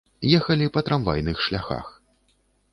[0.37, 1.95] Ехалі па трамвайных шляхах.